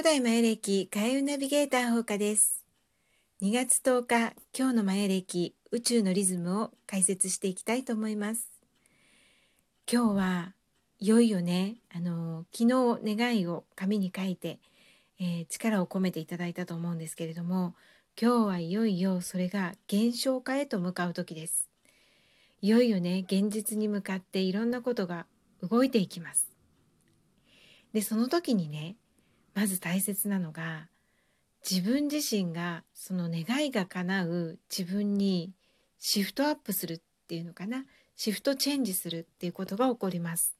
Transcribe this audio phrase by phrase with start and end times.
[0.00, 2.64] 古代マヤ暦開運ナビゲーター放課です。
[3.42, 8.50] 2月10日、今日のマヤ暦宇宙のリズムを解説していきたいと思います。
[9.86, 10.54] 今日は
[11.00, 14.58] いよいよね、あの昨日願いを紙に書いて、
[15.18, 17.74] えー、力を込めていただいたと思うんですけれども、
[18.18, 21.68] 今日はいよいよそれが現象化へと向かう時です。
[22.62, 25.26] いよいよね、現実に向かっていろんなことが
[25.60, 26.48] 動いていきます。
[27.92, 28.96] で、その時にね、
[29.60, 30.88] まず大切なのが
[31.68, 35.52] 自分自身がその願いが叶う自分に
[35.98, 37.84] シフトアップするっていうのかな
[38.16, 40.56] シフトチェンジするっていうことが起こります。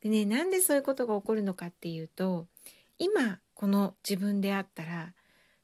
[0.00, 2.46] でねなんでそういうことが起こるのかっていうと
[2.96, 5.12] 今この自分であったら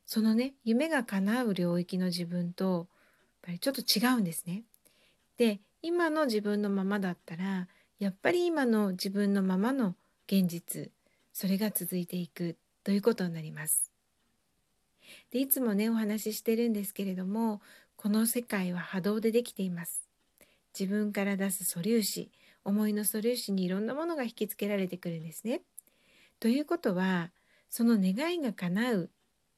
[0.05, 2.87] そのね夢が叶う領域の自分とやっ
[3.41, 4.65] ぱりちょっと違うんですね。
[5.39, 7.67] で今の自分のままだったら
[7.99, 9.95] やっぱり今の自分のままの
[10.27, 10.91] 現実
[11.35, 13.91] それが続いていくということになります。
[15.33, 17.61] でいつもねお話ししてるんですけれども
[17.97, 20.09] この世界は波動でできています。
[20.79, 22.31] 自分から出す素粒子
[22.65, 25.63] 思いの素粒子にいろんなものが引きつけられてくるんですね。
[26.39, 27.33] ということは
[27.69, 29.11] その願いが叶う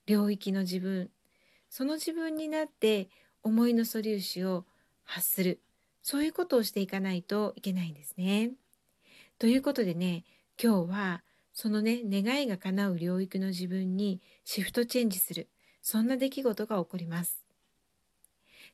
[0.06, 1.11] 領域の自分
[1.68, 3.11] その自分になって
[3.42, 4.64] 思いの素粒子を
[5.05, 5.61] 発する
[6.02, 8.52] そういうことをしていかないといけないんですね。
[9.38, 10.24] ということでね
[10.58, 11.22] 今日は
[11.58, 15.48] そのね願いが叶う領域の自分にシフトチェンジする
[15.80, 17.40] そんな出来事が起こります。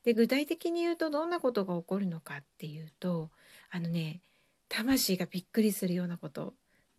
[0.02, 3.30] で具体的に言うとどんなことが起こるのかっていうと
[3.70, 4.20] あのね
[4.68, 6.54] 魂がびっくりするようなこと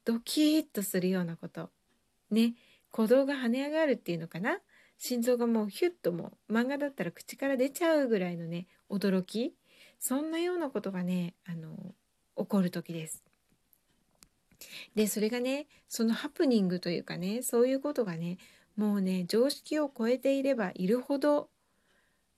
[0.05, 1.69] ドキッとするようなこと
[2.31, 2.53] ね
[2.93, 4.59] 鼓動が跳ね上がるっていうのかな？
[4.97, 9.53] 心臓がもうヒュッともう漫画だったら口から出ちゃうぐらいのね驚き？
[9.99, 11.75] そんなようなことがねあの
[12.37, 13.21] 起こる時です。
[14.95, 18.37] でそれがねそのハプニングというかねそういうことがね
[18.75, 21.49] もうね常識を超えていればいるほど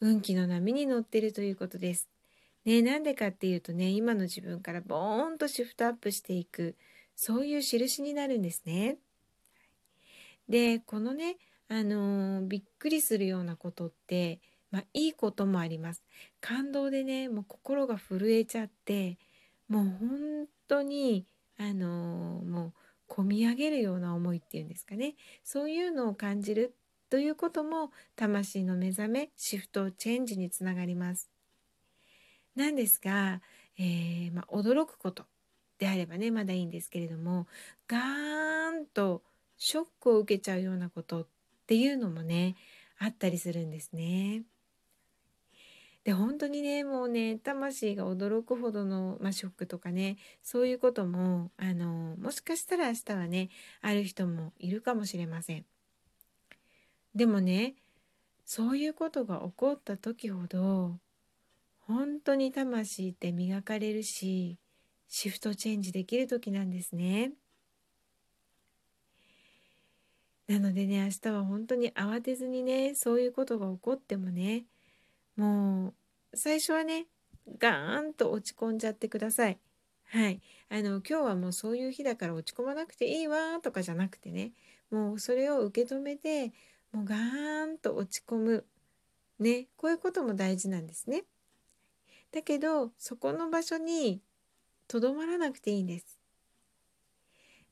[0.02, 2.10] 運気の波に乗ってるということです。
[2.66, 6.76] ねなんでかっていうとね今の自分からボーンとシフトアップしていく
[7.16, 8.98] そういう印になるんですね。
[10.50, 11.38] でこのね
[11.68, 14.40] あのー、びっくりするようなことって
[14.76, 16.04] まあ、いいこともあります。
[16.42, 19.18] 感動でねもう心が震えちゃって
[19.70, 21.26] もう本当に
[21.58, 22.74] あのも
[23.10, 26.76] う込み上げるような思いっていうんですかねそういうのを感じる
[27.10, 31.30] ということも魂の目覚めシフトチェンジにつながります。
[32.56, 33.42] なんですが、
[33.78, 35.26] えー、まあ、驚くこと
[35.78, 37.48] であればねまだいいんですけれども
[37.88, 39.24] ガーンと
[39.58, 41.28] ショックを受けちゃうようなことっ
[41.68, 42.56] ていうのもね
[42.98, 44.44] あったりするんですね。
[46.06, 53.50] で本当にねもうね魂が驚くほどの、まあ、ショックとかねそういうこともあのもしかしたら明日はね
[53.82, 55.66] ある人もいるかもしれません。
[57.16, 57.74] でもね
[58.46, 61.00] そういうことが起こった時ほど
[61.80, 64.60] 本当に魂って磨かれるし
[65.08, 67.32] シフトチェンジできる時なんですね。
[70.48, 74.66] なのでね明日は本当に慌てずにねそういうことが起こってもね
[75.36, 75.94] も
[76.34, 77.08] う最初はね
[77.60, 79.60] ガーンと落ち込んじゃってください。
[80.08, 84.52] はい、あの今日はもうそういう日だから落ち込まなくていいわとかじゃなくてね
[84.92, 86.54] もうそれを受け止めて
[86.92, 88.66] もうガーンと落ち込む
[89.40, 91.24] ねこういうことも大事なんですね。
[92.32, 94.22] だけどそこの場所に
[94.88, 96.15] とどまらなくていいんです。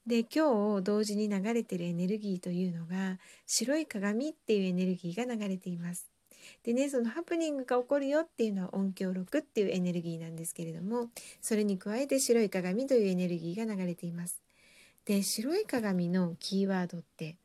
[0.06, 6.09] で今日同時に流れてるエネルギーというのが白い鏡っていうエネルギーが流れています。
[6.64, 11.09] でねそのハプニングが起こるよっていうのは音響6っていうエネルギーなんですけれども
[11.42, 14.42] それに加えて白い鏡というエネルギーが流れています。
[15.06, 17.38] で白い鏡のキーワードって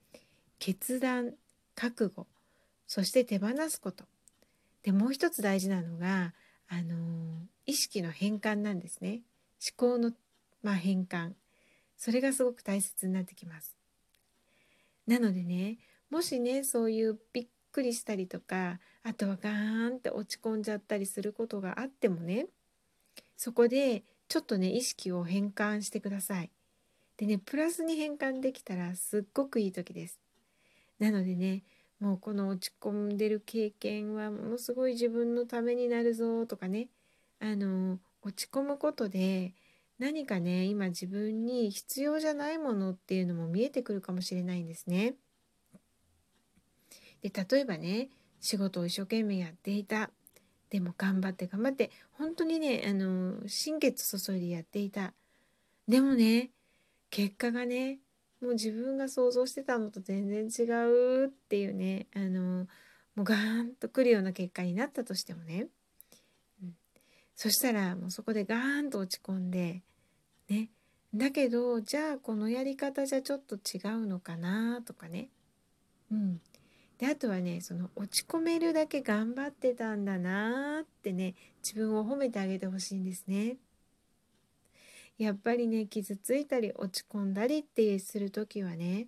[0.58, 1.34] 決断
[1.74, 2.26] 覚悟
[2.86, 4.04] そして手放すこと
[4.82, 6.34] でもう一つ大事なのが
[6.68, 6.94] あの
[7.66, 9.22] 意識の変換なんですね
[9.78, 10.12] 思考の、
[10.62, 11.32] まあ、変換
[11.98, 13.76] それがすごく大切になってきます
[15.06, 15.76] なのでね
[16.10, 22.46] もしねそういうびっくりしたりとかあとはガーンって落ち込んじゃったりすることがあってもね
[23.36, 26.50] そこでちょっとね意識を変換してください。
[27.16, 30.18] でねプラスに変換できたらすっごくいい時です。
[30.98, 31.62] なのでね
[32.00, 36.88] もうこの落ち込んでる経験はものすごい自分のためになるぞとかね
[37.40, 39.52] あの落ち込むことで
[39.98, 45.14] 何かね今自分に必要じゃないものっていうのも見えてくるかもしれないんですね。
[47.22, 48.10] で例えばね
[48.40, 50.10] 仕事を一生懸命やっていた
[50.70, 55.14] でも頑張って頑張って本当にねあの心血注いでやっていた
[55.88, 56.50] でもね
[57.10, 57.98] 結果がね
[58.40, 62.66] もう自分が想像してたのと全然違うっていうねあの
[63.18, 65.66] もうガーンとくるような結果になったとしてもね、
[67.38, 69.84] そしたらもうそこでガーンと落ち込んで
[70.50, 70.70] ね
[71.14, 75.28] だけどじゃあこのやり方じゃちょっと違うのかなとかね
[76.10, 76.40] うん
[76.98, 83.56] であとはねその落ち込めるだけ頑張ってたんだなってね自分を褒めてあげてほしいんですね。
[85.16, 89.06] やっぱりね傷ついたり落ち込んだりってする時はね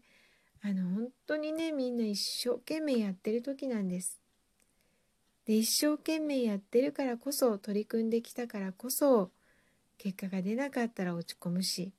[0.63, 4.20] あの本当にねみんな一生懸命やってる時なんです。
[5.51, 9.33] で一生懸命やってるからこそ取り組んできたからこそ
[9.99, 11.93] 結果が出なかったら落ち込むし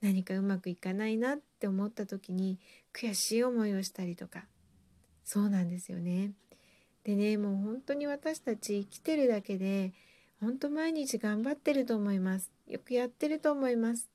[0.00, 2.58] 何かうまくいかないなって思った時に
[2.94, 4.46] 悔しい思いをしたりとか
[5.24, 6.32] そうなんですよね。
[7.04, 9.92] でねもう本当に私たち生きてるだけで
[10.40, 12.50] 本当毎日頑張ってると思います。
[12.66, 14.08] よくやってると思います。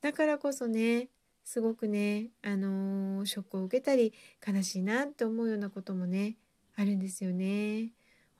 [0.00, 1.10] だからこそね、
[1.44, 4.14] すごくね、あのー、ショックを受けたり、
[4.46, 6.36] 悲しいなって思うようなこともね、
[6.76, 7.90] あるんですよね。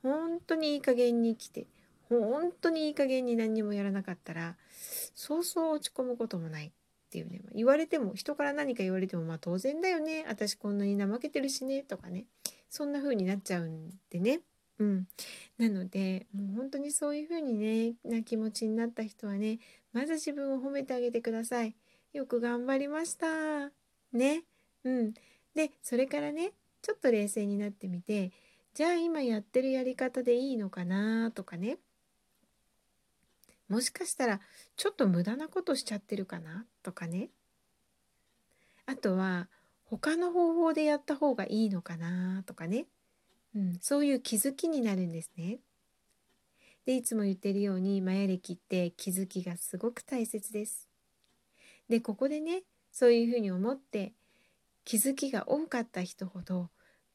[0.01, 1.67] 本当にいい加減に生きて、
[2.09, 4.57] 本当にいい加減に何にもやらなかったら、
[5.15, 6.71] そうそう落ち込むこともないっ
[7.09, 10.25] ていうね、言われても、人から何か言われても、まあ当然だよね。
[10.27, 12.25] 私こんなに怠けてるしね、とかね。
[12.69, 14.41] そんな風になっちゃうんでね。
[14.79, 15.07] うん、
[15.59, 19.59] なのでもう本当にそういう風にねな気持ちになった人はね
[19.93, 21.75] まず自分を褒めてあげてください。
[22.13, 23.71] よく頑張りました。
[24.11, 24.43] ね。
[24.83, 25.13] うん。
[25.55, 26.53] でそれからね
[26.83, 28.31] ちょっと冷静になってみて
[28.75, 31.79] じゃあ今やってるやり方でいいのかなとかね
[33.67, 34.39] もしかしたら
[34.75, 37.29] ちょっと無駄なことしちゃってるかなとかね
[38.85, 39.47] あとは
[39.85, 42.85] 他の方法でやった方がいいのかなとかね
[43.55, 45.59] うん、そういう気づきになるんですね。
[46.85, 50.89] でいつも言ってるようにマヤ歴って気づきがすごく大切です。
[51.87, 54.13] でここでねそういうふうに思って
[54.85, 56.69] 気づきが多かった人ほど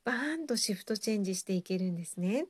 [0.05, 2.47] バーンとシフトチェンジしていけるんですね。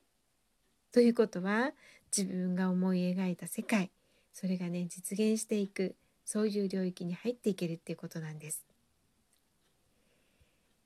[0.93, 1.73] ということは
[2.17, 3.91] 自分が思い描いた世界
[4.33, 8.65] それがね実現していくそういう領域に入っていけるっていうことなんです。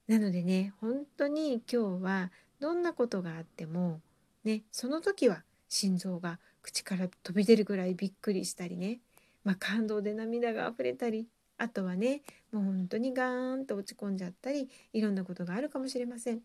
[0.08, 2.31] なのでね本当に今日は
[2.61, 4.00] どんなことがあっても
[4.44, 9.00] ねその時は心臓が口から飛び出るぐらいびっくりしたりね、
[9.44, 11.26] まあ、感動で涙が溢れたり
[11.62, 16.41] あとはねもう本当にガーンと落ち込んじゃったりいろんなことがあるかもしれません。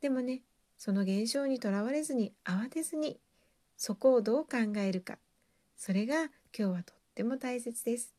[0.00, 0.42] でもね
[0.78, 3.18] その現象にとらわれずに慌てずに
[3.76, 5.18] そこをどう考えるか
[5.76, 8.14] それが今日はとっても大切です。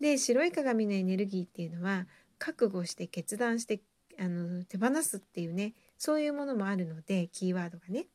[0.00, 2.06] で白い鏡のエネルギーっていうのは
[2.38, 3.80] 覚悟して決断して
[4.18, 8.06] あの手放すっていうねそういうものもあるのでキーワードがね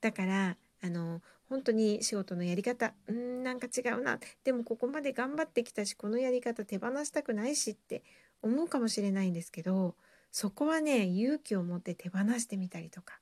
[0.00, 1.20] だからあの
[1.52, 2.94] 本当に仕事のやり方。
[3.08, 4.18] うんなんか違うな。
[4.42, 8.02] でもここまで頑張ってきたしこのやり方手放したくないしって
[8.40, 9.94] 思うかもしれないんですけど
[10.30, 13.20] そこはね勇気を持って手放してみたりとか。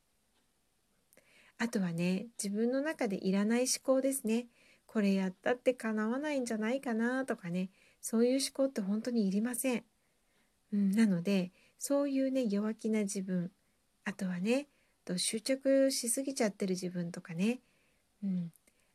[1.58, 4.46] あとはね自分の中でいらない思考ですね。
[4.86, 7.70] これやったって叶わないんじゃないかなとかね。
[8.00, 9.84] そういう思考って本当にいりません、
[10.72, 13.50] うん、なのでそういうね弱気な自分。
[14.04, 14.68] あとはね
[15.04, 17.58] と執着しすぎちゃってる自分とかね、
[18.22, 18.52] うん、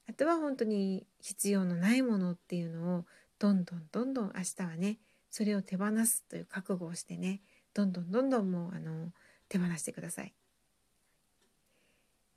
[0.09, 3.05] あとは本当に必要のないものっていうのを
[3.39, 7.41] どんどんどんどん明日はねそれを手放すという覚悟をしてね
[7.73, 9.11] どんどんどんどんもうあの
[9.49, 10.33] 手放してください。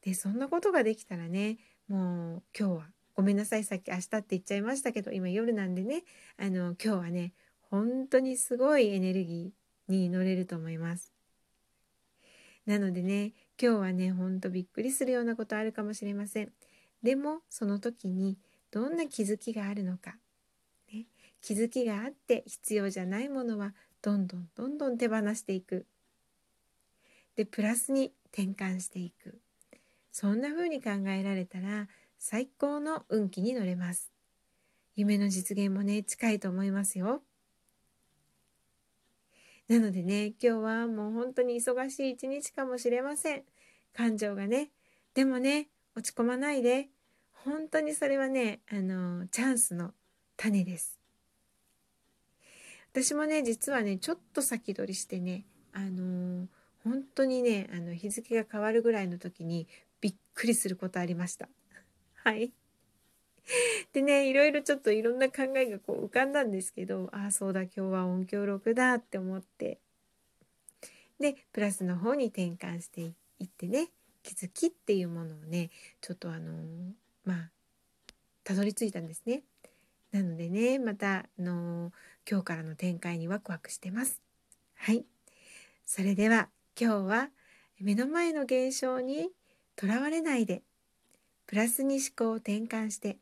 [0.02, 6.04] でそんなことができたらねもう今日はごめんなさいさっき明日って言っちゃいましたけど今夜なんでね
[6.38, 7.32] あの今日はね
[7.70, 11.12] 本当にすごいエネルギーに乗れると思います。
[12.66, 16.52] なのでね今日はねほんとびっくりするようなことあるかもしれません。
[17.02, 18.38] でもその時に
[18.70, 20.16] どんな気づきがあるのか、
[20.92, 21.06] ね、
[21.40, 25.86] 気づきがあって必要じゃないものはどんどんどんどん手放していく。
[27.36, 29.40] でプラスに転換していく。
[30.10, 31.86] そんな風に考えられたら
[32.18, 34.10] 最高の運気に乗れます。
[34.96, 37.22] 夢の実現もね近いと思いますよ。
[39.68, 43.42] なのでね、今日はもう本当に忙しい一日かもしれません。
[43.94, 44.70] 感情がね。
[45.12, 46.88] でもね、落ち込まないで。
[47.44, 49.92] 本当にそれはね、あの、チャンスの
[50.36, 50.98] 種です。
[52.92, 56.48] 私もね、実はね、ちょっと先取りしてね、あの
[56.82, 59.68] 本当にね、あの、日付が変わるぐらいの時に
[60.00, 61.48] びっくりすることありました。
[62.24, 62.52] はい。
[63.92, 69.78] でねいろいろちょっといろんな考えがこう浮かんだんですけどああそうだ今日は音響録だって思って
[71.18, 73.00] でプラスの方に転換して
[73.38, 73.88] いってね
[74.28, 75.70] 気づきっていうものをね
[76.02, 76.52] ちょっとあの
[77.24, 77.50] まあ
[78.44, 79.42] たどり着いたんですね。
[80.12, 81.92] なのでねまたあの
[82.30, 84.20] 今日からの展開にワクワクしてます。
[84.74, 85.06] はい。
[85.86, 87.28] それでは今日は
[87.80, 89.30] 目の前の現象に
[89.76, 90.62] とらわれないで
[91.46, 93.16] プラスに思考を転換して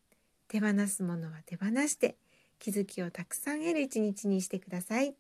[0.49, 2.17] 手放すものは手放して
[2.59, 5.15] 気づきをたくさん得る一日にしてください。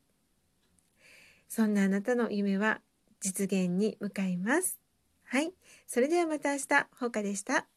[1.48, 2.80] そんなあなたの夢は
[3.20, 4.85] 実現に向かいます。
[5.26, 5.52] はい。
[5.86, 6.88] それではまた明日。
[6.98, 7.68] ほうかでした。